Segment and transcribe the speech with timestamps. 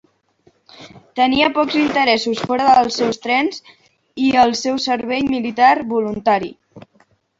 [1.19, 3.61] Tenia pocs interessos fora dels seus trens
[4.29, 6.51] i el seu servei militar voluntari.